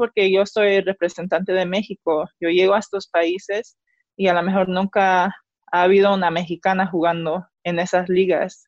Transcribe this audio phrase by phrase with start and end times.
[0.00, 2.26] porque yo soy representante de México.
[2.40, 3.76] Yo llego a estos países
[4.16, 8.64] y a lo mejor nunca ha habido una mexicana jugando en esas ligas.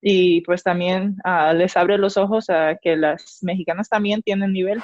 [0.00, 4.80] Y pues también ah, les abre los ojos a que las mexicanas también tienen nivel.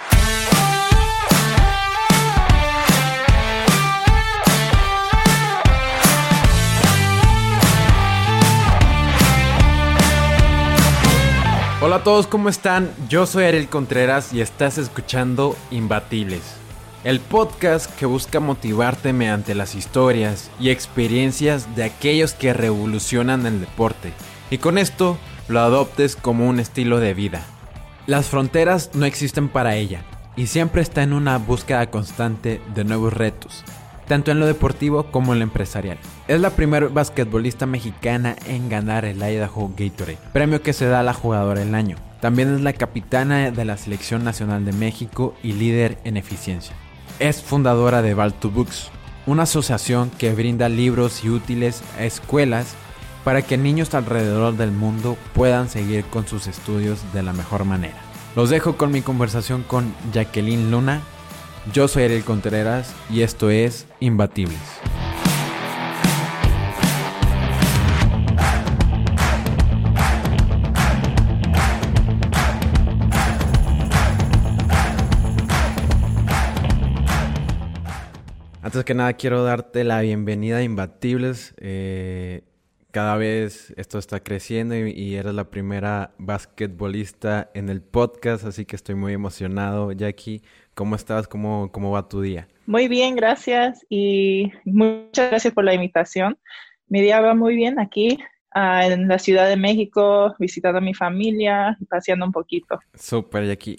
[11.86, 12.90] Hola a todos, ¿cómo están?
[13.08, 16.42] Yo soy Ariel Contreras y estás escuchando Imbatibles,
[17.04, 23.60] el podcast que busca motivarte mediante las historias y experiencias de aquellos que revolucionan el
[23.60, 24.12] deporte
[24.50, 27.44] y con esto lo adoptes como un estilo de vida.
[28.08, 30.02] Las fronteras no existen para ella
[30.34, 33.62] y siempre está en una búsqueda constante de nuevos retos
[34.06, 35.98] tanto en lo deportivo como en lo empresarial.
[36.28, 41.04] Es la primera basquetbolista mexicana en ganar el Idaho Gatorade, premio que se da a
[41.04, 41.96] la jugadora del año.
[42.20, 46.74] También es la capitana de la Selección Nacional de México y líder en eficiencia.
[47.18, 48.90] Es fundadora de Val2 Books,
[49.26, 52.74] una asociación que brinda libros y útiles a escuelas
[53.24, 57.96] para que niños alrededor del mundo puedan seguir con sus estudios de la mejor manera.
[58.36, 61.00] Los dejo con mi conversación con Jacqueline Luna,
[61.72, 64.58] yo soy Ariel Contreras y esto es Imbatibles.
[78.62, 81.54] Antes que nada quiero darte la bienvenida a Imbatibles.
[81.58, 82.42] Eh,
[82.90, 88.64] cada vez esto está creciendo y, y, eres la primera basquetbolista en el podcast, así
[88.64, 90.42] que estoy muy emocionado, Jackie,
[90.76, 91.26] ¿Cómo estás?
[91.26, 92.48] ¿Cómo, ¿Cómo va tu día?
[92.66, 96.36] Muy bien, gracias y muchas gracias por la invitación.
[96.86, 98.18] Mi día va muy bien aquí
[98.54, 102.78] uh, en la Ciudad de México, visitando a mi familia, paseando un poquito.
[102.92, 103.78] Súper, Jackie.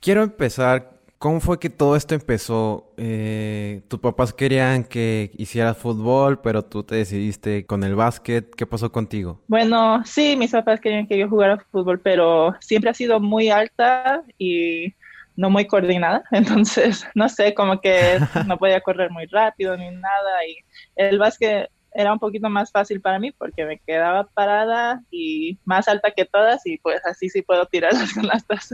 [0.00, 0.98] Quiero empezar.
[1.18, 2.94] ¿Cómo fue que todo esto empezó?
[2.96, 8.54] Eh, tus papás querían que hicieras fútbol, pero tú te decidiste con el básquet.
[8.54, 9.42] ¿Qué pasó contigo?
[9.46, 14.22] Bueno, sí, mis papás querían que yo jugara fútbol, pero siempre ha sido muy alta
[14.38, 14.94] y
[15.40, 20.46] no muy coordinada, entonces, no sé, como que no podía correr muy rápido ni nada
[20.46, 20.56] y
[20.96, 25.88] el básquet era un poquito más fácil para mí porque me quedaba parada y más
[25.88, 28.70] alta que todas y pues así sí puedo tirar las canastas.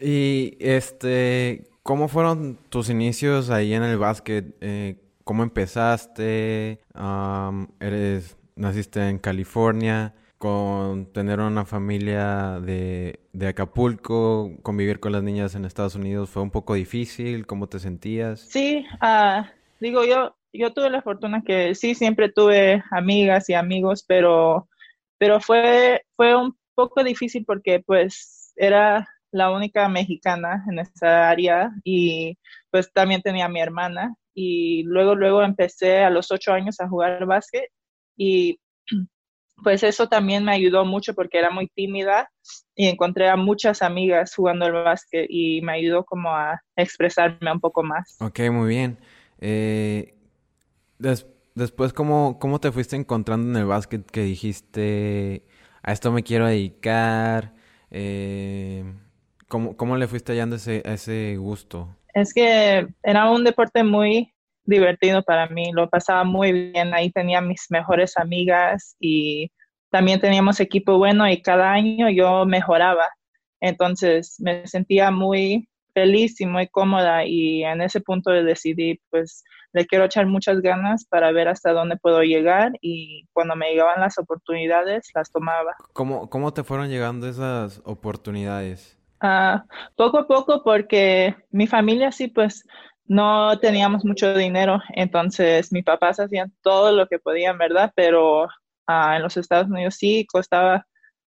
[0.00, 4.56] y este, ¿cómo fueron tus inicios ahí en el básquet?
[4.60, 6.80] Eh, ¿Cómo empezaste?
[7.80, 15.54] eres, naciste en California con tener una familia de, de, Acapulco, convivir con las niñas
[15.54, 17.46] en Estados Unidos, fue un poco difícil?
[17.46, 18.40] ¿Cómo te sentías?
[18.40, 19.44] Sí, uh,
[19.78, 24.68] digo, yo, yo tuve la fortuna que sí, siempre tuve amigas y amigos, pero,
[25.16, 31.70] pero fue, fue un poco difícil porque pues era la única mexicana en esa área
[31.84, 32.36] y
[32.68, 36.88] pues también tenía a mi hermana y luego, luego empecé a los ocho años a
[36.88, 37.70] jugar básquet
[38.16, 38.58] y
[39.62, 42.30] pues eso también me ayudó mucho porque era muy tímida
[42.74, 47.60] y encontré a muchas amigas jugando el básquet y me ayudó como a expresarme un
[47.60, 48.16] poco más.
[48.20, 48.98] Ok, muy bien.
[49.40, 50.14] Eh,
[51.54, 55.44] después, ¿cómo, ¿cómo te fuiste encontrando en el básquet que dijiste,
[55.82, 57.52] a esto me quiero dedicar?
[57.90, 58.84] Eh,
[59.48, 61.94] ¿cómo, ¿Cómo le fuiste hallando ese, ese gusto?
[62.14, 64.31] Es que era un deporte muy
[64.64, 69.50] divertido para mí, lo pasaba muy bien, ahí tenía mis mejores amigas y
[69.90, 73.06] también teníamos equipo bueno y cada año yo mejoraba.
[73.60, 79.86] Entonces me sentía muy feliz y muy cómoda y en ese punto decidí pues le
[79.86, 84.18] quiero echar muchas ganas para ver hasta dónde puedo llegar y cuando me llegaban las
[84.18, 85.74] oportunidades las tomaba.
[85.92, 88.98] ¿Cómo, cómo te fueron llegando esas oportunidades?
[89.22, 89.60] Uh,
[89.96, 92.64] poco a poco porque mi familia sí pues
[93.12, 97.92] no teníamos mucho dinero, entonces mis papás hacían todo lo que podían, ¿verdad?
[97.94, 98.48] Pero
[98.86, 100.86] ah, en los Estados Unidos sí costaba,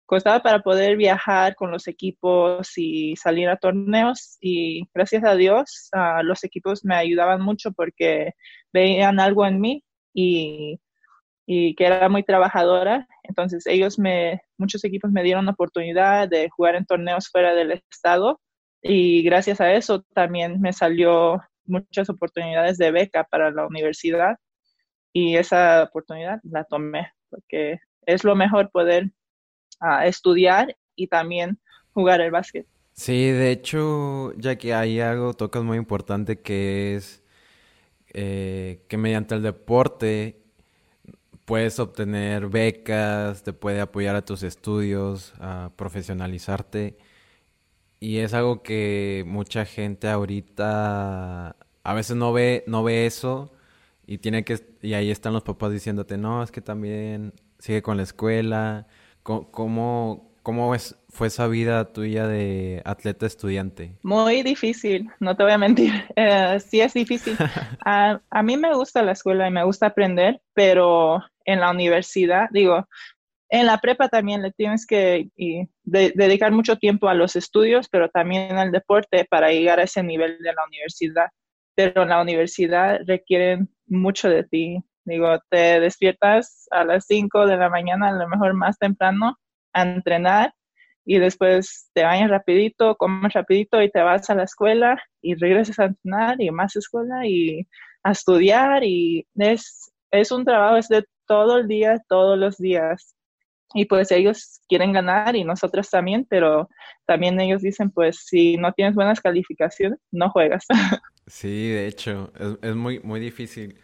[0.06, 5.88] costaba para poder viajar con los equipos y salir a torneos y gracias a Dios
[5.93, 8.34] ah, los equipos me ayudaban mucho porque
[8.72, 9.84] veían algo en mí
[10.14, 10.81] y,
[11.44, 16.50] y que era muy trabajadora, entonces ellos me, muchos equipos me dieron la oportunidad de
[16.50, 18.40] jugar en torneos fuera del estado
[18.81, 24.37] y gracias a eso también me salió muchas oportunidades de beca para la universidad
[25.12, 29.11] y esa oportunidad la tomé porque es lo mejor poder
[29.81, 31.58] uh, estudiar y también
[31.93, 32.66] jugar el básquet.
[32.93, 37.25] Sí, de hecho, ya que hay algo, tocas muy importante que es
[38.12, 40.40] eh, que mediante el deporte
[41.44, 46.96] puedes obtener becas, te puede apoyar a tus estudios, a profesionalizarte
[48.04, 53.50] Y es algo que mucha gente ahorita a veces no ve, no ve eso
[54.06, 57.96] y tiene que y ahí están los papás diciéndote, no, es que también sigue con
[57.96, 58.86] la escuela.
[59.22, 63.96] ¿Cómo, cómo es, fue esa vida tuya de atleta estudiante?
[64.02, 65.90] Muy difícil, no te voy a mentir.
[66.16, 67.38] Eh, sí es difícil.
[67.86, 72.48] a, a mí me gusta la escuela y me gusta aprender, pero en la universidad,
[72.50, 72.86] digo,
[73.50, 75.29] en la prepa también le tienes que
[75.85, 80.38] dedicar mucho tiempo a los estudios, pero también al deporte para llegar a ese nivel
[80.38, 81.29] de la universidad.
[81.75, 84.79] Pero en la universidad requieren mucho de ti.
[85.05, 89.37] Digo, te despiertas a las 5 de la mañana, a lo mejor más temprano,
[89.73, 90.55] a entrenar
[91.05, 95.79] y después te bañas rapidito, comes rapidito y te vas a la escuela y regresas
[95.79, 97.67] a entrenar y más escuela y
[98.02, 103.14] a estudiar y es, es un trabajo, es de todo el día, todos los días
[103.75, 106.71] y pues ellos quieren ganar y nosotros también, pero
[107.06, 110.65] también ellos dicen, pues si no tienes buenas calificaciones, no juegas.
[111.26, 112.31] Sí, de hecho,
[112.61, 113.79] es, muy, muy difícil.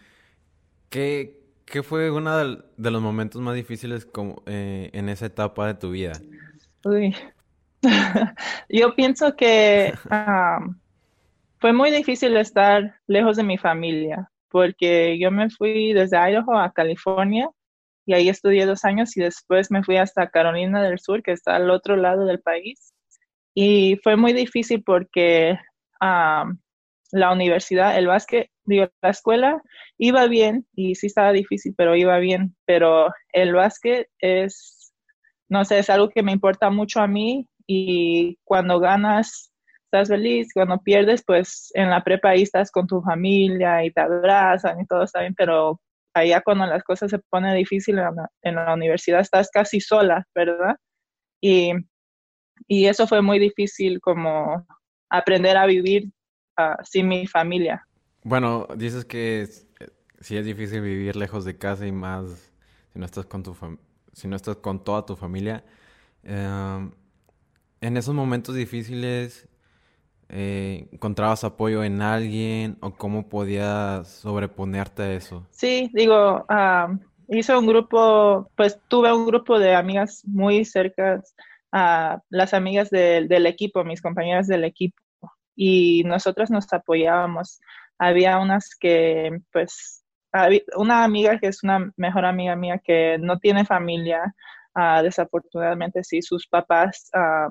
[0.90, 5.72] ¿Qué, qué fue uno de, los momentos más difíciles como, eh, en esa etapa de
[5.72, 6.12] tu vida?
[6.84, 7.16] Uy,
[8.68, 9.94] yo pienso que
[11.60, 16.70] fue muy difícil estar lejos de mi familia, porque yo me fui desde Idaho a
[16.74, 17.48] California
[18.06, 21.56] y ahí estudié dos años y después me fui hasta Carolina del Sur, que está
[21.56, 22.94] al otro lado del país.
[23.54, 25.58] Y fue muy difícil porque
[26.00, 29.60] la universidad, el básquet, la escuela
[29.98, 32.56] iba bien y sí estaba difícil, pero iba bien.
[32.66, 34.92] Pero el básquet es,
[35.48, 39.52] no sé, es algo que me importa mucho a mí y cuando ganas
[39.84, 44.00] estás feliz, cuando pierdes, pues en la prepa ahí estás con tu familia y te
[44.00, 45.80] abrazan y todo está bien, pero
[46.14, 48.04] allá cuando las cosas se ponen difíciles
[48.42, 50.76] en la, universidad estás casi sola, ¿verdad?
[51.40, 51.72] Y,
[52.68, 54.66] eso fue muy difícil como
[55.08, 56.10] aprender a vivir
[56.56, 57.86] ah, sin mi familia.
[58.22, 59.48] Bueno, dices que
[60.20, 62.52] sí es difícil vivir lejos de casa y más
[62.92, 63.56] si no estás con tu
[64.12, 65.64] si no estás con toda tu familia.
[66.22, 66.92] Em,
[67.80, 69.48] en esos momentos difíciles,
[70.30, 75.46] eh, encontrabas apoyo en alguien o cómo podías sobreponerte a eso?
[75.50, 76.46] Sí, digo,
[77.28, 81.34] hice un grupo, pues tuve un grupo de amigas muy cercas,
[81.72, 84.96] a las amigas del equipo, mis compañeras del equipo,
[85.54, 87.60] y nosotras nos apoyábamos.
[87.98, 90.04] Había unas que, pues,
[90.76, 94.34] una amiga que es una mejor amiga mía que no tiene familia,
[94.74, 97.48] ah, desafortunadamente sí, sus papás ah,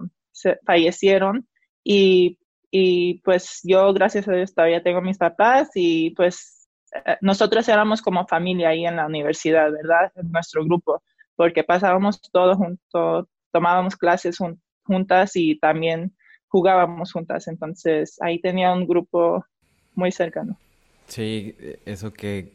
[0.65, 1.47] fallecieron
[1.83, 2.37] y
[2.71, 8.01] y pues yo, gracias a Dios, todavía tengo mis papás y pues eh, nosotros éramos
[8.01, 10.11] como familia ahí en la universidad, ¿verdad?
[10.15, 11.01] En nuestro grupo,
[11.35, 14.37] porque pasábamos todo juntos, tomábamos clases
[14.83, 16.15] juntas y también
[16.47, 17.47] jugábamos juntas.
[17.47, 19.45] Entonces ahí tenía un grupo
[19.95, 20.57] muy cercano.
[21.07, 21.55] Sí,
[21.85, 22.53] eso que,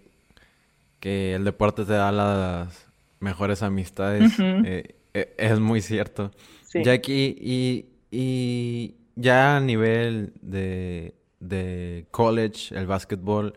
[1.01, 2.89] que el deporte te da las
[3.19, 6.31] mejores amistades eh, eh, es muy cierto.
[6.63, 6.83] Sí.
[6.85, 13.55] Jackie, y, y ya a nivel de, de college, el básquetbol,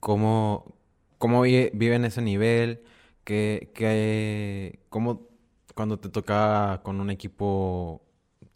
[0.00, 0.74] ¿cómo,
[1.18, 2.82] cómo viven ese nivel?
[3.24, 5.28] ¿Qué, qué, ¿Cómo
[5.74, 8.02] cuando te tocaba con un equipo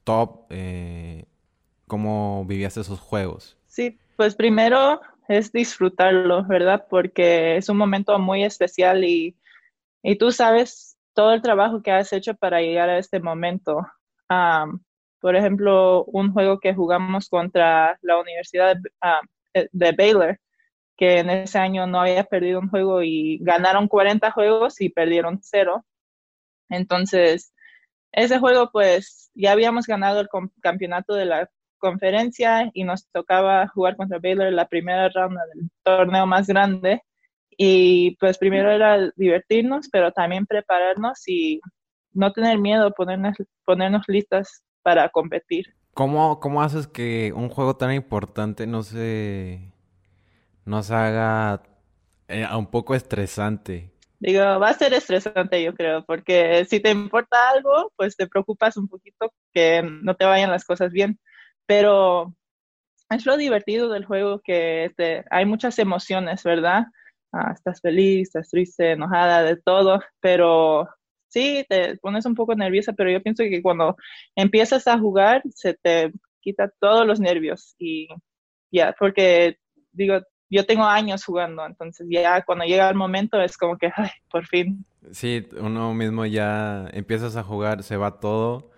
[0.04, 1.24] top, eh,
[1.86, 3.56] cómo vivías esos juegos?
[3.66, 6.86] Sí, pues primero es disfrutarlo, ¿verdad?
[6.90, 9.36] Porque es un momento muy especial y,
[10.02, 13.86] y tú sabes todo el trabajo que has hecho para llegar a este momento.
[15.22, 19.20] Por ejemplo, un juego que jugamos contra la Universidad ah,
[19.54, 20.40] eh, de, Baylor,
[20.96, 25.38] que en ese año no había perdido un juego y ganaron 40 juegos y perdieron
[25.40, 25.86] cero.
[26.68, 27.54] Entonces,
[28.10, 30.28] ese juego, pues ya habíamos ganado el
[30.60, 31.48] campeonato de la
[31.78, 37.00] conferencia y nos tocaba jugar contra Baylor la primera ronda del torneo más grande.
[37.56, 41.60] Y pues primero era divertirnos, pero también prepararnos y
[42.12, 45.74] no tener miedo, ponernos, ponernos listas para competir.
[45.94, 49.72] ¿Cómo, ¿Cómo haces que un juego tan importante no se,
[50.64, 51.62] no se haga
[52.28, 53.90] eh, un poco estresante?
[54.18, 58.76] Digo, va a ser estresante yo creo, porque si te importa algo, pues te preocupas
[58.76, 61.18] un poquito que no te vayan las cosas bien,
[61.66, 62.32] pero
[63.10, 64.92] es lo divertido del juego que
[65.30, 66.84] hay muchas emociones, ¿verdad?
[67.32, 70.88] Ah, estás feliz, estás triste, enojada, de todo, pero
[71.32, 73.96] sí, te pones un poco nerviosa, pero yo pienso que cuando
[74.36, 78.08] empiezas a jugar se te quita todos los nervios y
[78.70, 79.56] ya, porque
[79.92, 80.20] digo,
[80.50, 84.46] yo tengo años jugando, entonces ya cuando llega el momento es como que, ay, por
[84.46, 84.84] fin.
[85.10, 88.70] Sí, uno mismo ya empiezas a jugar, se va todo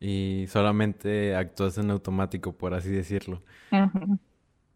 [0.00, 3.42] y solamente actúas en automático, por así decirlo.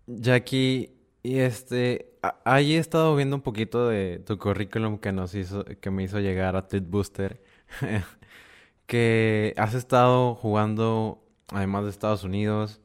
[0.06, 0.95] Jackie,
[1.26, 2.12] y este,
[2.44, 6.20] ahí he estado viendo un poquito de tu currículum que nos hizo, que me hizo
[6.20, 6.84] llegar a Tweet
[8.86, 12.80] que has estado jugando, además de Estados Unidos,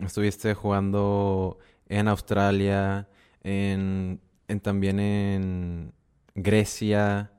[0.00, 3.10] estuviste jugando en Australia,
[3.42, 5.92] en, en también en
[6.34, 7.30] Grecia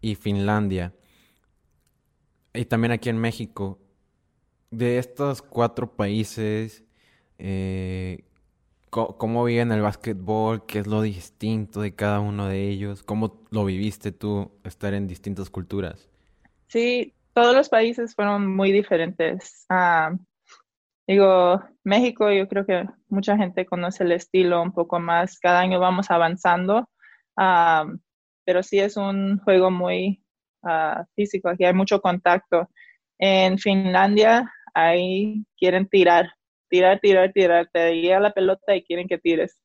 [0.00, 0.96] y Finlandia,
[2.54, 3.78] y también aquí en México.
[4.72, 6.82] De estos cuatro países,
[7.38, 8.24] eh,
[9.18, 13.64] cómo viven el básquetbol, qué es lo distinto de cada uno de ellos, cómo lo
[13.64, 16.08] viviste tú estar en distintas culturas.
[16.68, 19.66] Sí, todos los países fueron muy diferentes.
[19.68, 20.16] Ah,
[21.06, 25.78] digo, México, yo creo que mucha gente conoce el estilo un poco más, cada año
[25.78, 26.88] vamos avanzando,
[27.36, 27.84] ah,
[28.44, 30.24] pero sí es un juego muy
[30.62, 32.70] ah, físico, aquí hay mucho contacto.
[33.18, 36.30] En Finlandia, ahí quieren tirar
[36.68, 39.60] tirar, tirar, tirar, te llega la pelota y quieren que tires.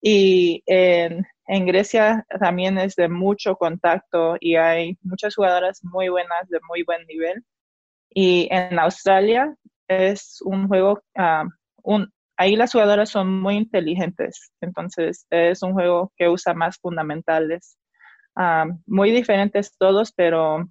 [0.00, 1.24] Y en,
[1.66, 7.06] Grecia también es de mucho contacto y hay muchas jugadoras muy buenas, de muy buen
[7.06, 7.42] nivel.
[8.10, 9.54] Y en Australia
[9.88, 11.44] es un juego, ah,
[11.82, 17.78] un, ahí las jugadoras son muy inteligentes, entonces es un juego que usa más fundamentales.
[18.36, 20.68] Ah, muy diferentes todos, pero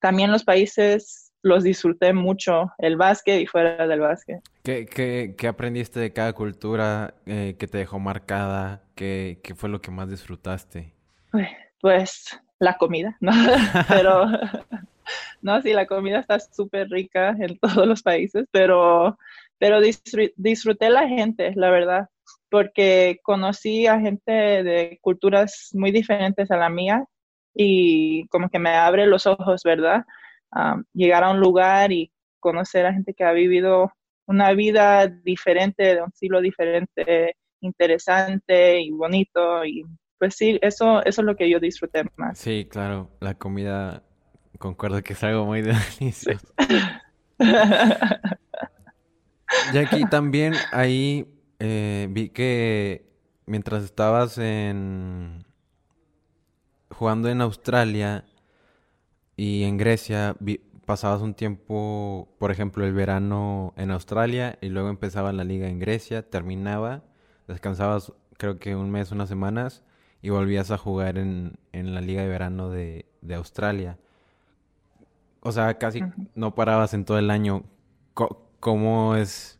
[0.00, 4.40] también los países los disfruté mucho, el básquet y fuera del básquet.
[4.62, 8.82] ¿Qué, qué, qué aprendiste de cada cultura eh, que te dejó marcada?
[8.94, 10.94] ¿Qué, ¿Qué, fue lo que más disfrutaste?
[11.80, 13.32] Pues la comida, ¿no?
[13.88, 14.26] pero,
[15.42, 19.18] no, sí, la comida está súper rica en todos los países, pero,
[19.58, 19.80] pero
[20.36, 22.08] disfruté la gente, la verdad,
[22.50, 27.04] porque conocí a gente de culturas muy diferentes a la mía
[27.54, 30.04] y como que me abre los ojos, ¿verdad?
[30.92, 33.92] Llegar a un lugar y conocer a gente que ha vivido
[34.26, 39.64] una vida diferente, de un estilo diferente, interesante y bonito.
[39.64, 39.84] Y
[40.18, 42.38] pues sí, eso, eso es lo que yo disfruté más.
[42.38, 44.02] Sí, claro, la comida,
[44.58, 45.62] concuerdo que es algo muy
[46.00, 46.54] delicioso.
[49.72, 51.26] y aquí también ahí
[51.58, 53.06] eh, vi que
[53.46, 55.44] mientras estabas en
[56.90, 58.24] jugando en Australia,
[59.42, 60.36] y en Grecia
[60.86, 65.80] pasabas un tiempo, por ejemplo, el verano en Australia y luego empezaba la liga en
[65.80, 67.02] Grecia, terminaba,
[67.48, 69.82] descansabas creo que un mes, unas semanas
[70.22, 73.98] y volvías a jugar en, en la liga de verano de, de Australia.
[75.40, 76.04] O sea, casi
[76.36, 77.64] no parabas en todo el año.
[78.60, 79.58] ¿Cómo es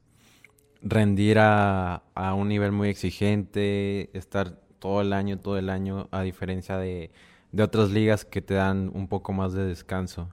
[0.81, 6.23] rendir a, a un nivel muy exigente, estar todo el año, todo el año, a
[6.23, 7.11] diferencia de
[7.53, 10.29] de otras ligas que te dan un poco más de descanso?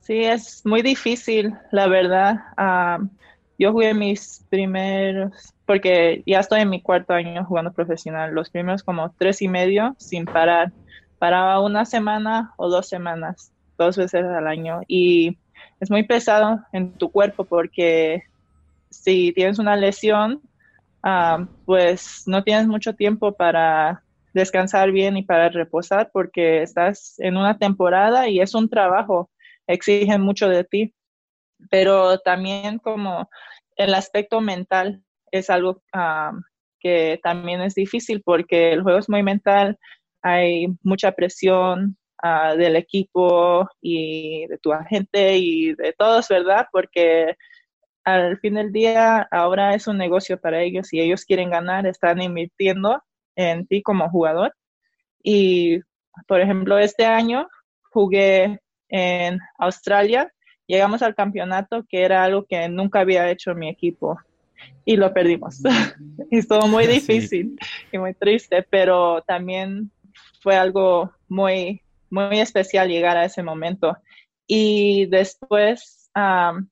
[0.00, 2.36] Sí, es muy difícil, la verdad.
[2.56, 2.98] Ah,
[3.58, 8.82] yo jugué mis primeros, porque ya estoy en mi cuarto año jugando profesional, los primeros
[8.82, 10.72] como tres y medio sin parar.
[11.18, 14.80] Paraba una semana o dos semanas, dos veces al año.
[14.86, 15.38] Y
[15.80, 18.22] es muy pesado en tu cuerpo porque
[18.90, 20.40] si tienes una lesión,
[21.02, 24.04] ah, pues no tienes mucho tiempo para
[24.38, 29.30] descansar bien y para reposar porque estás en una temporada y es un trabajo,
[29.66, 30.94] exigen mucho de ti,
[31.70, 33.28] pero también como
[33.76, 35.02] el aspecto mental
[35.32, 36.32] es algo ah,
[36.80, 39.76] que también es difícil porque el juego es muy mental,
[40.22, 46.66] hay mucha presión ah, del equipo y de tu agente y de todos, ¿verdad?
[46.72, 47.34] Porque
[48.04, 52.22] al fin del día ahora es un negocio para ellos y ellos quieren ganar, están
[52.22, 53.02] invirtiendo
[53.38, 54.52] en ti como jugador.
[55.22, 55.80] Y,
[56.26, 57.48] por ejemplo, este año
[57.90, 60.32] jugué en Australia,
[60.66, 64.18] llegamos al campeonato, que era algo que nunca había hecho mi equipo,
[64.84, 65.60] y lo perdimos.
[66.30, 67.56] y estuvo muy difícil
[67.92, 69.90] y muy triste, pero también
[70.42, 73.96] fue algo muy, muy especial llegar a ese momento.
[74.48, 76.10] Y después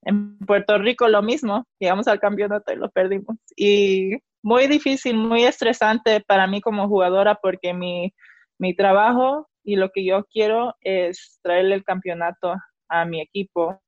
[0.03, 3.37] en Puerto Rico lo mismo, llegamos al campeonato y lo perdimos.
[3.57, 8.13] Y muy difícil, muy estresante para mí como jugadora porque mi,
[8.59, 12.55] mi trabajo y lo que yo quiero es traerle el campeonato
[12.89, 13.81] a mi equipo.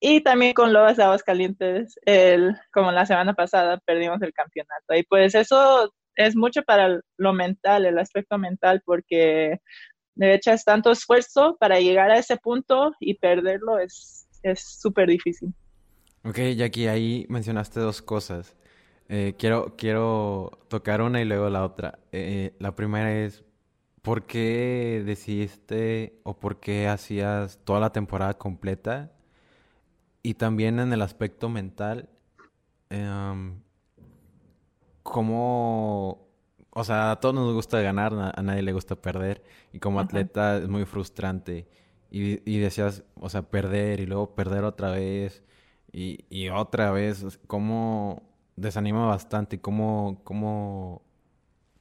[0.00, 4.94] Y también con Lobas de Aguascalientes, el, como la semana pasada, perdimos el campeonato.
[4.94, 9.58] Y pues eso es mucho para lo mental, el aspecto mental, porque
[10.16, 14.26] de hecho es tanto esfuerzo para llegar a ese punto y perderlo es
[14.56, 15.54] súper difícil.
[16.24, 18.56] Ok, Jackie, ahí mencionaste dos cosas.
[19.08, 21.98] Eh, quiero, quiero tocar una y luego la otra.
[22.12, 23.44] Eh, la primera es,
[24.02, 29.12] ¿por qué decidiste o por qué hacías toda la temporada completa
[30.22, 32.08] y también en el aspecto mental,
[32.90, 33.60] em,
[35.02, 36.28] ¿cómo,
[36.70, 39.42] o sea, a todos nos gusta ganar, a nadie le gusta perder,
[39.72, 41.68] y como atleta es muy frustrante,
[42.10, 45.42] y, y decías, o sea, perder y luego perder otra vez,
[45.92, 48.22] y, y otra vez, ¿cómo
[48.56, 49.60] desanima bastante?
[49.60, 51.02] ¿Cómo, cómo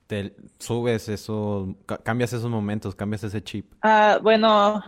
[0.08, 3.74] te subes eso, cambias esos momentos, cambias ese chip?
[3.82, 4.84] Ah, bueno,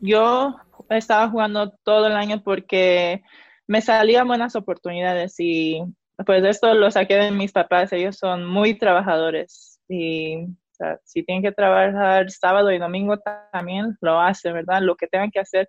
[0.00, 0.56] yo
[0.90, 3.22] estaba jugando todo el año porque
[3.66, 5.82] me salían buenas oportunidades y
[6.26, 10.46] pues esto lo saqué de mis papás, ellos son muy trabajadores y
[11.04, 13.18] si tienen que trabajar sábado y domingo
[13.52, 14.82] también lo hacen, ¿verdad?
[14.82, 15.68] Lo que tengan que hacer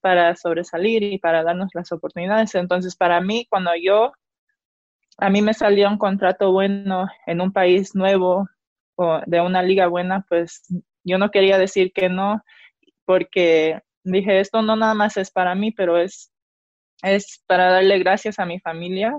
[0.00, 2.54] para sobresalir y para darnos las oportunidades.
[2.54, 4.12] Entonces, para mí, cuando yo,
[5.20, 8.48] a mí me salió un contrato bueno en un país nuevo
[8.96, 10.62] o de una liga buena, pues
[11.04, 12.42] yo no quería decir que no,
[13.04, 16.32] porque dije, esto no nada más es para mí, pero es,
[17.02, 19.18] es para darle gracias a mi familia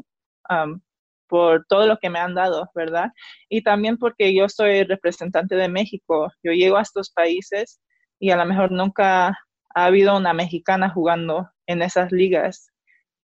[1.27, 3.10] por todo lo que me han dado, ¿verdad?
[3.48, 7.79] Y también porque yo soy representante de México, yo llego a estos países
[8.20, 12.71] y a lo mejor nunca ha habido una mexicana jugando en esas ligas.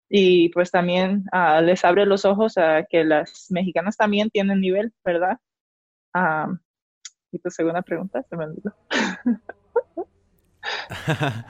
[0.09, 4.93] Y pues también ah, les abre los ojos a que las mexicanas también tienen nivel,
[5.05, 5.39] ¿verdad?
[7.31, 8.75] y tu segunda pregunta se me olvidó.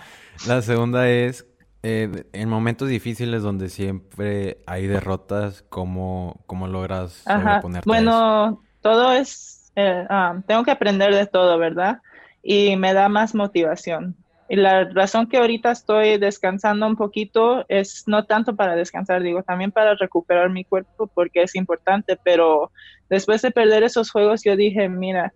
[0.48, 1.46] La segunda es,
[1.82, 7.88] eh, en momentos difíciles donde siempre hay derrotas, ¿cómo, cómo logras sobreponerte?
[7.88, 12.00] Bueno, todo es, eh, ah, tengo que aprender de todo, ¿verdad?
[12.42, 14.16] Y me da más motivación.
[14.48, 19.42] Y la razón que ahorita estoy descansando un poquito es no tanto para descansar, digo,
[19.42, 22.70] también para recuperar mi cuerpo porque es importante, pero
[23.08, 25.32] después de perder esos juegos yo dije, mira,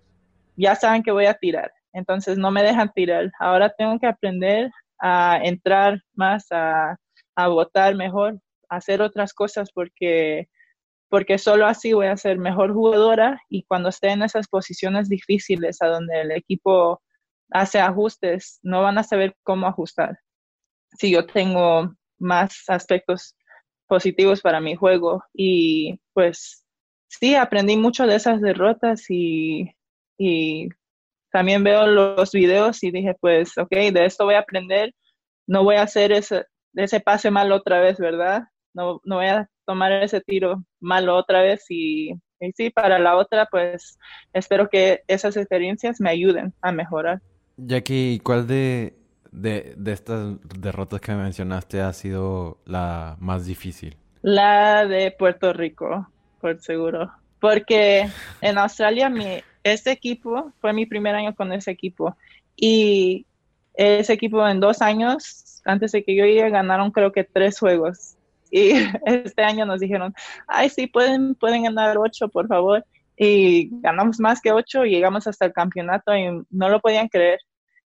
[0.56, 3.30] ya saben que voy a tirar entonces no me dejan tirar.
[3.38, 6.96] Ahora tengo que aprender a entrar más, a,
[7.34, 8.38] a votar mejor,
[8.68, 10.48] a hacer otras cosas porque,
[11.08, 15.80] porque solo así voy a ser mejor jugadora y cuando esté en esas posiciones difíciles
[15.82, 17.00] a donde el equipo
[17.50, 20.18] hace ajustes, no van a saber cómo ajustar.
[20.98, 23.36] Si yo tengo más aspectos
[23.86, 26.64] positivos para mi juego y pues
[27.08, 29.72] sí, aprendí mucho de esas derrotas y,
[30.18, 30.68] y
[31.32, 34.94] también veo los videos y dije, pues, ok, de esto voy a aprender,
[35.46, 38.44] no voy a hacer ese, ese pase malo otra vez, ¿verdad?
[38.74, 42.12] No, no voy a tomar ese tiro malo otra vez y,
[42.56, 43.98] sí, para la otra, pues,
[44.32, 47.20] espero que esas experiencias me ayuden a mejorar.
[47.66, 48.94] Jackie, ¿cuál de,
[49.32, 53.96] de, estas derrotas que mencionaste ha sido la más difícil?
[54.22, 56.08] La de Puerto Rico,
[56.40, 57.10] por seguro.
[57.38, 58.08] Porque
[58.40, 62.16] en Australia mi, este equipo fue mi primer año con ese equipo
[62.56, 63.26] y
[63.74, 68.16] ese equipo en dos años, antes de que yo llegue, ganaron creo que tres juegos.
[68.50, 68.72] Y
[69.06, 70.14] este año nos dijeron,
[70.46, 72.84] ay, sí, pueden, pueden ganar ocho, por favor.
[73.16, 77.38] Y ganamos más que ocho y llegamos hasta el campeonato y no lo podían creer.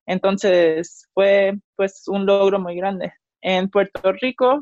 [0.06, 3.14] Entonces fue pues un logro muy grande.
[3.42, 4.62] En Puerto Rico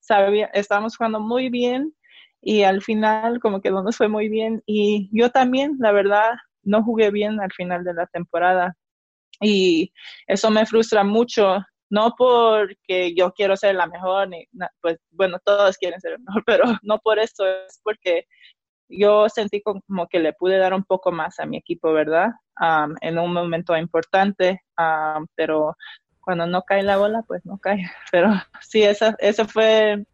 [0.00, 1.94] sabía, estábamos jugando muy bien
[2.40, 6.32] y al final como que no nos fue muy bien y yo también, la verdad,
[6.62, 8.76] no jugué bien al final de la temporada
[9.40, 9.92] y
[10.26, 11.58] eso me frustra mucho,
[11.90, 14.46] no porque yo quiero ser la mejor, ni,
[14.80, 18.26] pues bueno, todos quieren ser el mejor, pero no por eso, es porque
[18.88, 22.30] yo sentí como que le pude dar un poco más a mi equipo, ¿verdad?
[23.00, 24.62] en un momento importante,
[25.36, 25.76] pero
[26.20, 27.78] cuando no cae la bola, pues no cae.
[28.12, 30.04] Pero sí, esa, ese fue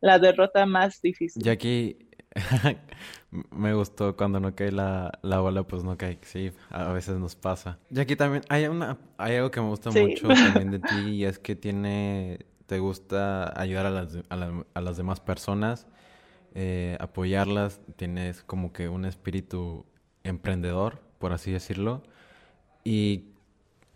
[0.00, 1.42] la derrota más difícil.
[1.42, 1.98] Jackie,
[3.50, 6.18] me gustó cuando no cae la, la, bola, pues no cae.
[6.22, 7.78] Sí, a veces nos pasa.
[7.90, 11.38] Jackie, también hay, una, hay algo que me gusta mucho también de ti y es
[11.38, 15.86] que tiene, te gusta ayudar a las, a, a las demás personas,
[16.54, 17.80] eh, apoyarlas.
[17.96, 19.86] Tienes como que un espíritu
[20.24, 22.02] emprendedor, por así decirlo.
[22.84, 23.26] Y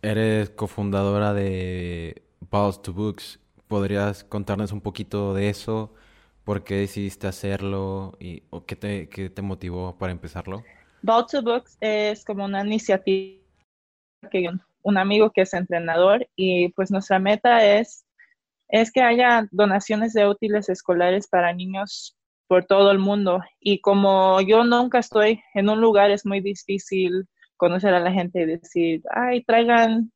[0.02, 3.38] eres cofundadora de Balls to Books
[3.72, 5.94] ¿Podrías contarnos un poquito de eso?
[6.44, 8.18] ¿Por qué decidiste hacerlo?
[8.20, 10.62] Y, ¿O qué te, qué te motivó para empezarlo?
[11.02, 13.40] to Books es como una iniciativa
[14.30, 14.46] que
[14.82, 18.04] un amigo que es entrenador y pues nuestra meta es,
[18.68, 22.14] es que haya donaciones de útiles escolares para niños
[22.52, 23.40] por todo el mundo.
[23.60, 28.42] Y como yo nunca estoy en un lugar, es muy difícil conocer a la gente
[28.42, 30.12] y decir, ay, traigan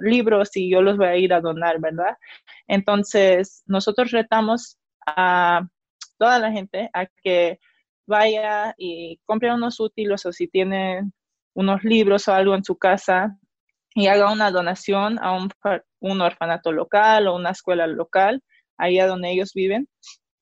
[0.00, 2.16] libros y yo los voy a ir a donar, ¿verdad?
[2.68, 5.66] Entonces, nosotros retamos a
[6.16, 7.58] toda la gente a que
[8.06, 11.12] vaya y compre unos útiles o si tienen
[11.54, 13.36] unos libros o algo en su casa
[13.96, 15.50] y haga una donación a un,
[15.98, 18.44] un orfanato local o una escuela local,
[18.78, 19.88] ahí a donde ellos viven,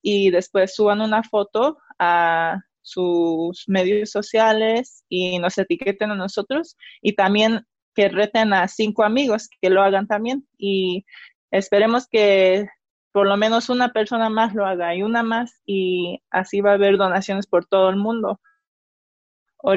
[0.03, 7.15] y después suban una foto a sus medios sociales y nos etiqueten a nosotros y
[7.15, 11.05] también que reten a cinco amigos que lo hagan también y
[11.49, 12.67] esperemos que
[13.13, 16.73] por lo menos una persona más lo haga y una más y así va a
[16.73, 18.41] haber donaciones por todo el mundo.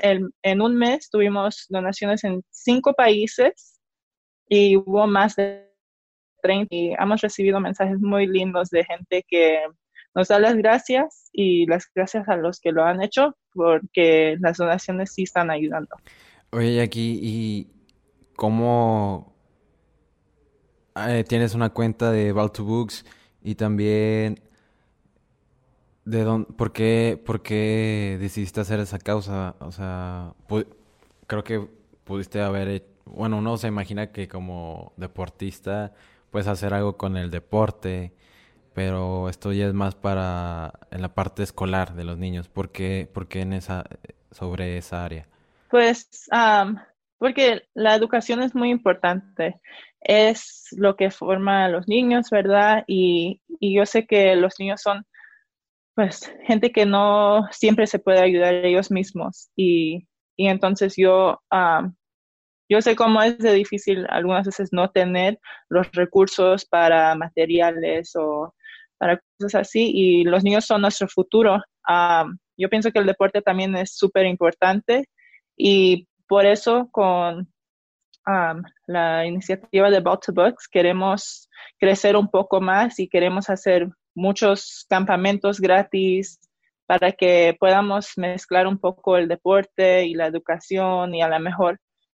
[0.02, 3.78] En, un mes tuvimos donaciones en cinco países
[4.48, 5.70] y hubo más de
[6.42, 9.62] 30 y hemos recibido mensajes muy lindos de gente que
[10.16, 14.56] nos da las gracias y las gracias a los que lo han hecho porque las
[14.56, 15.94] donaciones sí están ayudando.
[16.52, 17.68] Oye, aquí ¿y
[18.34, 19.36] cómo
[20.96, 23.04] eh, tienes una cuenta de Val Books
[23.42, 24.40] y también
[26.06, 29.54] de dónde, por qué, por qué decidiste hacer esa causa?
[29.60, 30.32] O sea,
[31.26, 31.68] creo que
[32.04, 35.92] pudiste haber, bueno, uno se imagina que como deportista
[36.30, 38.14] puedes hacer algo con el deporte
[38.76, 42.50] pero esto ya es más para en la parte escolar de los niños.
[42.50, 43.86] ¿Por qué, en esa,
[44.30, 45.26] sobre esa área?
[45.70, 46.28] Pues
[47.16, 49.58] porque la educación es muy importante.
[50.02, 52.84] Es lo que forma a los niños, ¿verdad?
[52.86, 55.06] Y, yo sé que los niños son,
[55.94, 59.48] pues, gente que no siempre se puede ayudar ellos mismos.
[59.56, 61.40] Y, entonces yo,
[62.68, 68.52] yo sé cómo es de difícil algunas veces no tener los recursos para materiales o
[68.98, 71.62] para cosas así y los niños son nuestro futuro.
[72.56, 75.08] yo pienso que el deporte también es súper importante
[75.56, 77.48] y por eso con
[78.86, 84.84] la iniciativa de Ball to Books queremos crecer un poco más y queremos hacer muchos
[84.88, 86.40] campamentos gratis
[86.86, 91.78] para que podamos mezclar un poco el deporte y la educación y a lo mejor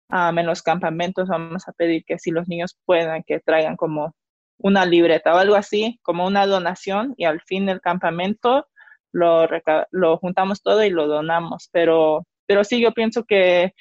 [0.09, 4.13] en los campamentos vamos a pedir que si los niños puedan que traigan como
[4.60, 8.67] una libreta o algo así, como una donación y al fin del campamento
[9.12, 9.48] lo,
[9.91, 11.70] lo juntamos todo y lo donamos.
[11.72, 13.74] Pero, pero sí, yo pienso que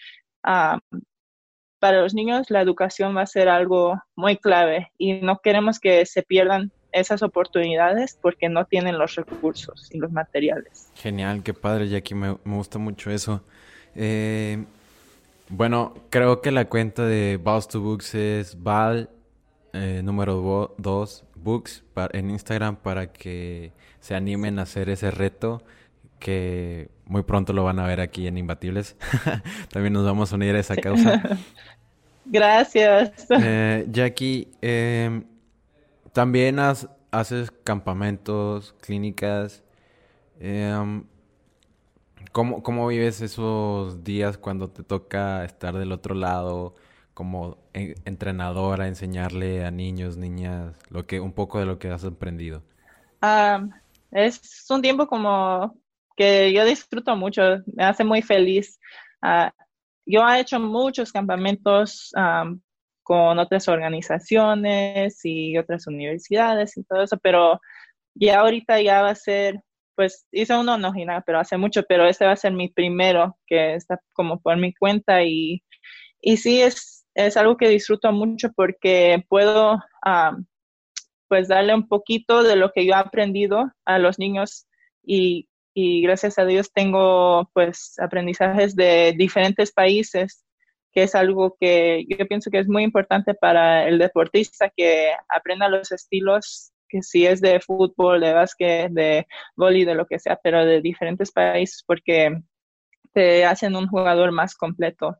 [0.42, 6.06] para los niños la educación va a ser algo muy clave y no queremos que
[6.06, 10.90] se pierdan esas oportunidades porque no tienen los recursos y los materiales.
[10.94, 13.42] Genial, qué padre, Jackie, me, me gusta mucho eso.
[13.94, 14.64] Eh,
[15.48, 19.10] bueno, creo que la cuenta de Balls to Books es Val
[19.76, 25.62] eh, número dos, books en Instagram para que se animen a hacer ese reto
[26.18, 28.96] que muy pronto lo van a ver aquí en Imbatibles.
[29.70, 31.22] También nos vamos a unir a esa causa.
[32.24, 33.26] Gracias.
[33.30, 35.24] Eh, Jackie, em,
[36.12, 39.62] también haces campamentos, clínicas.
[40.40, 41.04] Em,
[42.32, 46.74] ¿cómo, ¿Cómo vives esos días cuando te toca estar del otro lado?
[47.16, 52.62] Como entrenadora, enseñarle a niños, niñas, lo que un poco de lo que has aprendido?
[54.10, 55.80] es un tiempo como
[56.14, 57.40] que yo disfruto mucho,
[57.74, 58.78] me hace muy feliz.
[59.22, 59.50] Ah,
[60.04, 62.12] yo he hecho muchos campamentos
[63.02, 67.58] con otras organizaciones y otras universidades y todo eso, pero
[68.14, 69.62] ya ahorita ya va a ser,
[69.94, 70.92] pues hice uno no,
[71.24, 74.74] pero hace mucho, pero este va a ser mi primero, que está como por mi
[74.74, 75.62] cuenta y,
[76.20, 79.78] y sí es es algo que disfruto mucho porque puedo
[81.28, 84.66] pues darle un poquito de lo que yo he aprendido a los niños
[85.02, 90.44] y, gracias a Dios tengo pues aprendizajes de diferentes países
[90.92, 95.68] que es algo que yo pienso que es muy importante para el deportista que aprenda
[95.68, 99.26] los estilos que si es de fútbol, de básquet, de
[99.56, 102.40] vóley, de lo que sea, pero de diferentes países porque
[103.12, 105.16] te hacen un jugador más completo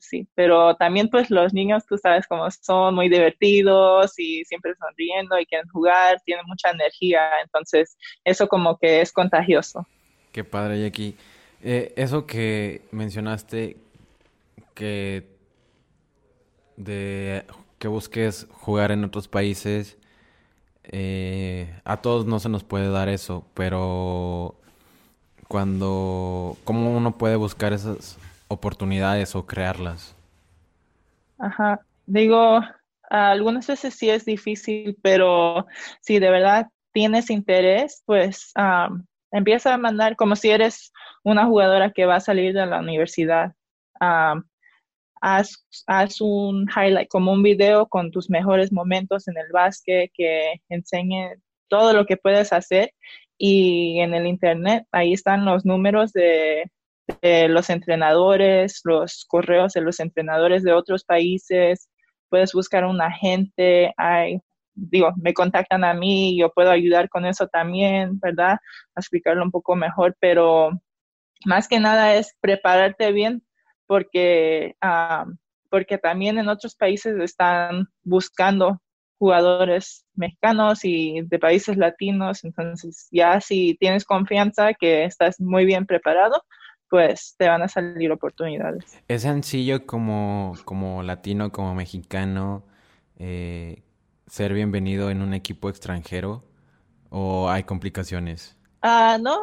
[0.00, 5.38] sí, pero también pues los niños, tú sabes cómo son muy divertidos y siempre sonriendo
[5.38, 9.86] y quieren jugar, tienen mucha energía, entonces eso como que es contagioso.
[10.32, 11.16] Qué padre, Jackie.
[11.62, 13.76] Eh, eso que mencionaste,
[14.74, 15.26] que
[16.76, 17.44] de
[17.78, 19.98] que busques jugar en otros países,
[20.84, 24.54] eh, a todos no se nos puede dar eso, pero
[25.48, 28.18] cuando, ¿cómo uno puede buscar esas
[28.50, 30.16] oportunidades o crearlas?
[31.38, 32.60] Ajá, digo,
[33.08, 35.66] algunas veces sí es difícil, pero
[36.00, 38.52] si de verdad tienes interés, pues
[39.30, 43.52] empieza a mandar como si eres una jugadora que va a salir de la universidad.
[45.22, 50.60] haz, haz, un highlight, como un video con tus mejores momentos en el básquet que
[50.68, 51.36] enseñe
[51.68, 52.92] todo lo que puedes hacer
[53.38, 56.70] y en el internet ahí están los números de
[57.22, 61.88] los entrenadores, los correos de los entrenadores de otros países,
[62.28, 64.40] puedes buscar un agente, hay,
[64.74, 68.58] digo, me contactan a mí, yo puedo ayudar con eso también, ¿verdad?
[68.94, 70.70] A explicarlo un poco mejor, pero
[71.44, 73.42] más que nada es prepararte bien
[73.86, 75.26] porque, ah,
[75.68, 78.80] porque también en otros países están buscando
[79.18, 85.84] jugadores mexicanos y de países latinos, entonces ya si tienes confianza que estás muy bien
[85.86, 86.42] preparado,
[86.90, 89.00] pues te van a salir oportunidades.
[89.08, 92.66] ¿Es sencillo como, como latino, como mexicano,
[93.16, 93.82] eh,
[94.26, 96.44] ser bienvenido en un equipo extranjero
[97.08, 98.58] o hay complicaciones?
[98.82, 99.38] Ah, no,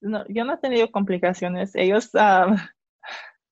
[0.00, 1.74] no, yo no he tenido complicaciones.
[1.74, 2.70] Ellos, ah,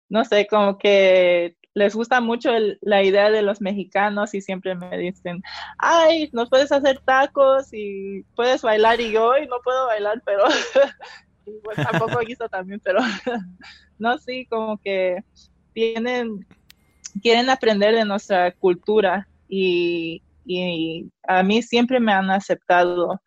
[0.09, 2.51] no sé, como que les gusta mucho
[2.81, 5.43] la idea de los mexicanos y siempre me dicen,
[5.79, 10.45] ay, nos puedes hacer tacos y puedes bailar y yo hoy no puedo bailar, pero
[11.77, 13.01] tampoco hizo también, pero
[13.99, 15.25] no, sí, como que
[15.73, 16.47] tienen,
[17.23, 23.21] quieren aprender de nuestra cultura y, y a mí siempre me han aceptado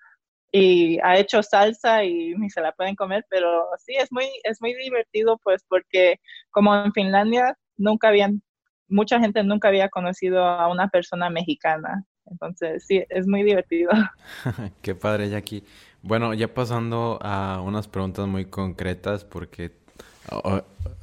[0.52, 4.74] y ha hecho salsa y se la pueden comer, pero sí, es muy, es muy
[4.74, 6.20] divertido pues porque
[6.52, 8.42] como en Finlandia nunca habían,
[8.88, 12.06] mucha gente nunca había conocido a una persona mexicana.
[12.28, 13.92] Entonces, sí, es muy divertido.
[14.82, 15.64] Qué padre, Jackie.
[16.06, 19.72] Bueno, ya pasando a unas preguntas muy concretas, porque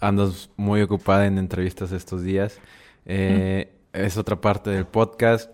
[0.00, 2.60] andas muy ocupada en entrevistas estos días.
[3.04, 5.50] Eh, es otra parte del podcast.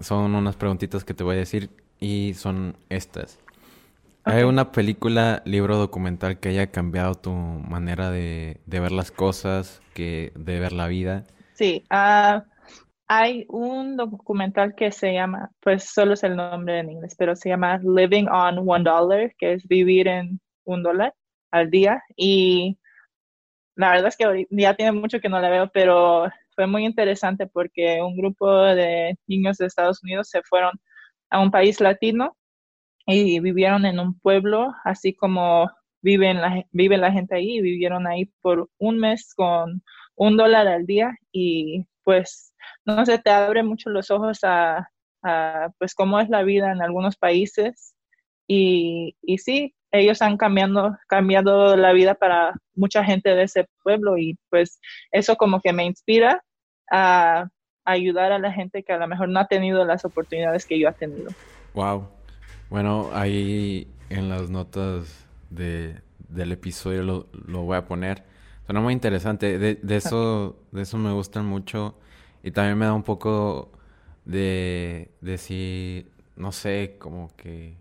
[0.00, 3.38] Son unas preguntitas que te voy a decir y son estas.
[4.24, 10.30] ¿Hay una película, libro, documental que haya cambiado tu manera de, ver las cosas, que
[10.34, 11.24] de ver la vida?
[11.54, 12.42] Sí, uh,
[13.08, 17.50] hay un documental que se llama, pues solo es el nombre en inglés, pero se
[17.50, 21.14] llama Living on One Dollar, que es vivir en un dólar
[21.50, 22.02] al día.
[22.16, 22.78] Y
[23.76, 27.46] la verdad es que ya tiene mucho que no la veo, pero fue muy interesante
[27.46, 30.72] porque un grupo de niños de Estados Unidos se fueron
[31.30, 32.36] a un país latino
[33.06, 35.70] y vivieron en un pueblo, así como
[36.02, 39.82] viven la, vive la gente ahí, vivieron ahí por un mes con
[40.16, 42.53] un dólar al día y pues
[42.84, 44.88] no sé, te abre mucho los ojos a,
[45.78, 47.94] pues cómo es la vida en algunos países
[48.46, 54.18] y, y sí, ellos han cambiando, cambiado la vida para mucha gente de ese pueblo
[54.18, 54.80] y pues
[55.12, 56.42] eso como que me inspira
[56.90, 57.48] a,
[57.84, 60.88] ayudar a la gente que a lo mejor no ha tenido las oportunidades que yo
[60.88, 61.30] he tenido.
[61.74, 62.08] Wow.
[62.70, 68.24] Bueno, ahí en las notas de, del episodio lo, lo voy a poner.
[68.66, 69.58] Suena muy interesante.
[69.58, 71.98] De, de, eso, de eso me gustan mucho
[72.44, 73.72] y también me da un poco
[74.26, 77.74] de decir, no sé, como que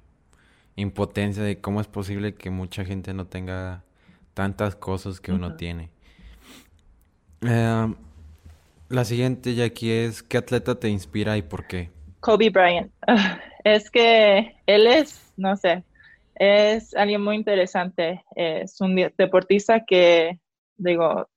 [0.78, 3.84] impotencia de cómo es posible que mucha gente no tenga
[4.34, 5.90] tantas cosas que uno tiene.
[7.42, 7.94] Eh,
[8.88, 11.92] la siguiente, Jackie, es ¿qué atleta te inspira y por qué?
[12.22, 12.92] Kobe Bryant.
[13.66, 15.86] Es que él es, no sé,
[16.36, 18.22] es alguien muy interesante.
[18.36, 20.38] Es un deportista que,
[20.76, 21.30] digo,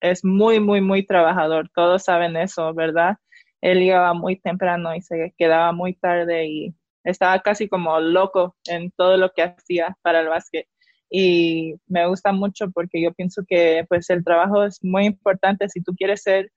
[0.00, 1.70] es muy, muy, muy trabajador.
[1.74, 3.16] Todos saben eso, ¿verdad?
[3.60, 8.90] Él llegaba muy temprano y se quedaba muy tarde y estaba casi como loco en
[8.92, 10.66] todo lo que hacía para el básquet.
[11.10, 15.68] Y me gusta mucho porque yo pienso que pues el trabajo es muy importante.
[15.68, 16.50] Si tú quieres ser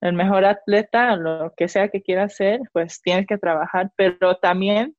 [0.00, 3.90] el mejor atleta, lo que sea que quieras ser, pues tienes que trabajar.
[3.96, 4.94] Pero también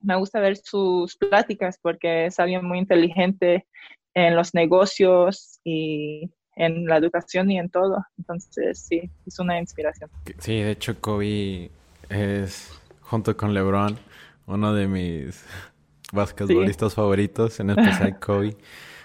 [0.00, 3.66] me gusta ver sus pláticas porque es alguien muy inteligente
[4.14, 8.04] en los negocios y en la educación y en todo.
[8.18, 10.10] Entonces, sí, es una inspiración.
[10.38, 11.70] Sí, de hecho, Kobe
[12.08, 12.70] es,
[13.00, 13.98] junto con LeBron,
[14.46, 15.44] uno de mis
[16.12, 18.56] basquetbolistas favoritos, en especial Kobe.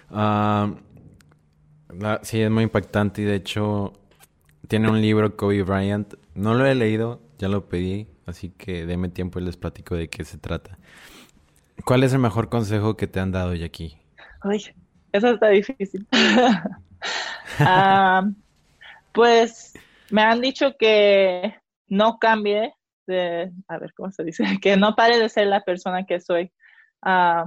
[2.22, 3.94] sí, es muy impactante y de hecho
[4.68, 6.16] tiene un libro, Kobe Bryant.
[6.36, 10.10] No lo he leído, ya lo pedí, así que deme tiempo y les platico de
[10.10, 10.78] qué se trata.
[11.86, 13.98] ¿Cuál es el mejor consejo que te han dado, Jackie?
[14.42, 14.64] Ay,
[15.12, 16.08] eso está difícil.
[17.60, 18.24] Ah,
[19.14, 19.74] pues
[20.12, 21.56] me han dicho que
[21.88, 22.74] no cambie
[23.08, 26.52] de, a ver cómo se dice, que no pare de ser la persona que soy.
[27.02, 27.46] Ah,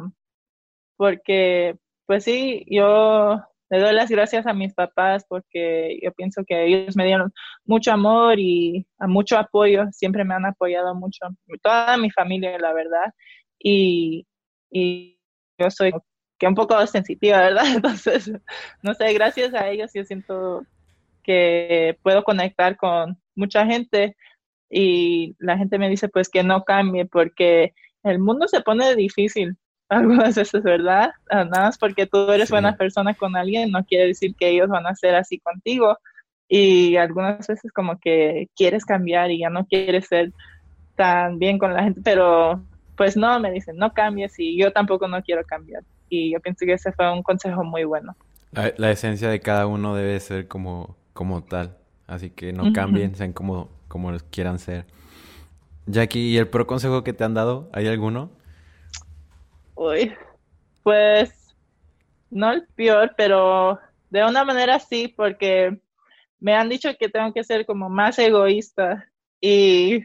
[0.97, 6.67] porque, pues sí, yo le doy las gracias a mis papás porque yo pienso que
[6.67, 7.33] ellos me dieron
[7.65, 11.27] mucho amor y mucho apoyo, siempre me han apoyado mucho,
[11.63, 13.15] toda mi familia, la verdad.
[13.59, 14.27] Y,
[14.71, 15.21] y
[15.59, 15.93] yo soy
[16.41, 17.65] que un poco sensitiva, ¿verdad?
[17.77, 18.33] Entonces,
[18.83, 20.65] no sé, gracias a ellos yo siento
[21.23, 24.17] que puedo conectar con mucha gente
[24.71, 29.57] y la gente me dice pues que no cambie porque el mundo se pone difícil
[29.91, 31.13] algunas veces, ¿verdad?
[31.31, 34.69] Ah, nada más porque tú eres buena persona con alguien no quiere decir que ellos
[34.69, 35.99] van a ser así contigo
[36.49, 40.33] y algunas veces como que quieres cambiar y ya no quieres ser
[40.97, 42.65] tan bien con la gente, pero
[42.97, 45.83] pues no, me dicen, no cambies y yo tampoco no quiero cambiar.
[46.11, 48.15] Y yo pienso que ese fue un consejo muy bueno.
[48.53, 53.33] La, esencia de cada uno debe ser como, como tal, así que no cambien, sean
[53.33, 54.87] como, como quieran ser.
[55.87, 57.71] Jackie, ¿y el pro consejo que te han dado?
[57.73, 58.31] ¿Hay alguno?
[59.77, 60.13] Uy,
[60.83, 61.55] pues
[62.29, 63.79] no el peor, pero
[64.11, 65.81] de una manera sí, porque
[66.41, 69.09] me han dicho que tengo que ser como más egoísta
[69.41, 70.01] y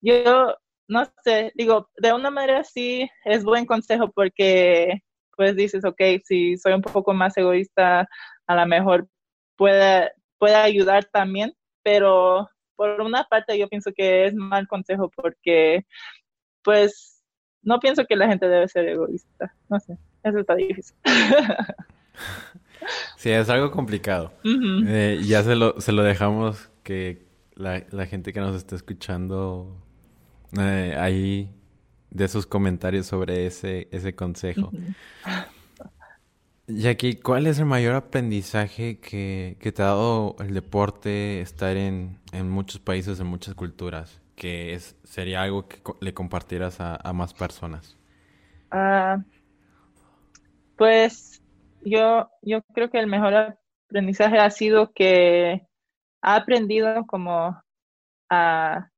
[0.00, 0.56] yo
[0.88, 5.02] no sé, digo, de una manera sí es buen consejo porque
[5.36, 8.08] pues dices, ok, si soy un poco más egoísta,
[8.46, 9.08] a lo mejor
[9.56, 15.86] puede, puede ayudar también, pero por una parte yo pienso que es mal consejo porque
[16.62, 17.22] pues
[17.62, 20.96] no pienso que la gente debe ser egoísta, no sé, eso está difícil.
[23.16, 24.32] Sí, es algo complicado.
[24.44, 29.76] Eh, ya se lo, se lo dejamos que la, gente que nos está escuchando
[30.58, 31.50] eh, ahí
[32.10, 34.70] de sus comentarios sobre ese, ese consejo.
[36.68, 42.80] Jackie, ¿cuál es el mayor aprendizaje que, te ha dado el deporte, estar en, muchos
[42.80, 44.20] países, en muchas culturas?
[44.34, 47.96] Que es, sería algo que le compartieras a, más personas.
[48.72, 49.18] Ah,
[50.76, 51.40] pues
[51.82, 53.56] yo, yo creo que el mejor
[53.88, 55.64] aprendizaje ha sido que
[56.20, 57.62] ha aprendido como
[58.28, 58.90] a,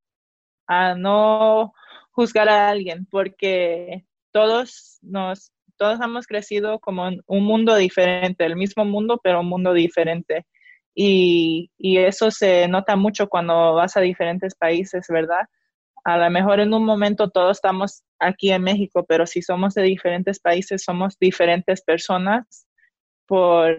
[0.96, 1.74] no
[2.18, 8.84] juzgar a alguien, porque todos nos, todos hemos crecido como un mundo diferente, el mismo
[8.84, 10.44] mundo, pero un mundo diferente.
[10.96, 15.46] Y, y eso se nota mucho cuando vas a diferentes países, ¿verdad?
[16.02, 19.82] A lo mejor en un momento todos estamos aquí en México, pero si somos de
[19.82, 22.66] diferentes países, somos diferentes personas
[23.28, 23.76] por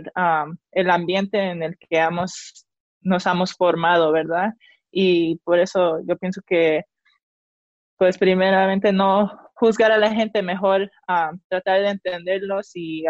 [0.71, 2.65] el ambiente en el que hemos,
[3.02, 4.54] nos hemos formado, ¿verdad?
[4.93, 6.86] Y por eso yo pienso que,
[8.00, 10.90] pues primeramente no juzgar a la gente, mejor
[11.50, 13.04] tratar de entenderlos y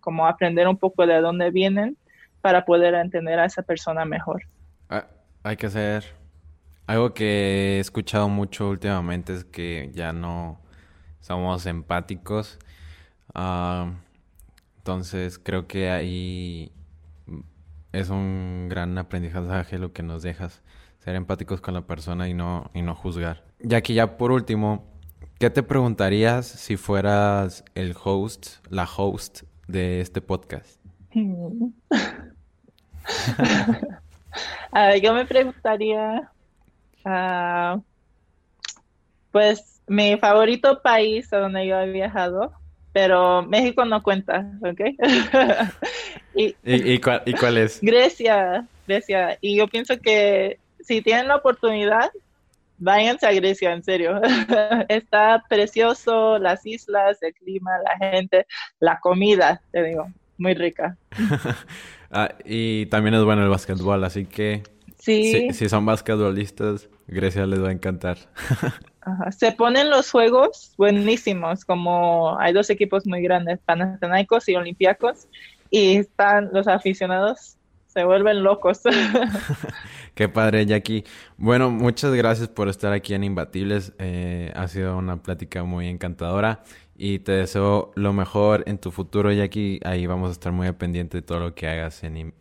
[0.00, 1.98] como aprender un poco de dónde vienen
[2.40, 4.42] para poder entender a esa persona mejor.
[4.88, 5.06] Ah,
[5.42, 6.04] hay que hacer
[6.86, 10.60] algo que he escuchado mucho últimamente es que ya no
[11.20, 12.58] somos empáticos.
[14.76, 16.70] Entonces creo que ahí
[17.92, 20.62] es un gran aprendizaje lo que nos dejas,
[20.98, 23.42] ser empáticos con la persona y no, y no juzgar.
[23.64, 24.84] Ya que ya por último,
[25.40, 30.78] ¿qué te preguntarías si fueras el host, la host de este podcast?
[35.02, 36.30] yo me preguntaría,
[37.04, 37.80] ah,
[39.32, 42.52] pues mi favorito país a donde yo he viajado
[42.94, 44.80] pero México no cuenta, ¿ok?
[46.36, 47.80] y, ¿Y, cuál, es?
[47.82, 49.36] Grecia, Grecia.
[49.40, 52.12] Y yo pienso que si tienen la oportunidad,
[52.78, 54.20] váyanse a Grecia, en serio.
[54.88, 58.46] Está precioso, las islas, el clima, la gente,
[58.80, 60.08] la comida, te digo,
[60.38, 60.96] muy rica.
[62.16, 64.62] Ah, y también es bueno el básquetbol, así que
[65.00, 65.52] sí.
[65.52, 68.18] si son basquetbolistas, Grecia les va a encantar.
[69.36, 75.26] Se ponen los juegos buenísimos, como hay dos equipos muy grandes, Panathinaikos y Olympiacos,
[75.70, 77.58] y están los aficionados
[77.94, 78.80] se vuelven locos.
[80.14, 81.04] Qué padre, Jackie.
[81.36, 83.92] Bueno, muchas gracias por estar aquí en Imbatibles.
[83.98, 86.62] Eh, ha sido una plática muy encantadora
[86.96, 89.80] y te deseo lo mejor en tu futuro, Jackie.
[89.84, 92.32] Ahí vamos a estar muy pendiente de todo lo que hagas en,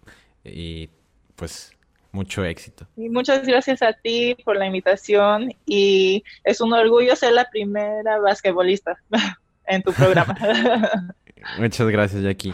[0.44, 0.90] y
[1.36, 1.72] pues
[2.12, 2.88] mucho éxito.
[2.96, 8.20] Y muchas gracias a ti por la invitación y es un orgullo ser la primera
[8.20, 8.98] basquetbolista
[9.68, 10.38] en tu programa.
[11.58, 12.54] muchas gracias, Jackie.